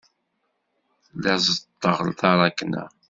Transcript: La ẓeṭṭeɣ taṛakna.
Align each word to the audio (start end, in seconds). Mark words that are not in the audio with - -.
La 1.21 1.33
ẓeṭṭeɣ 1.45 1.97
taṛakna. 2.19 2.83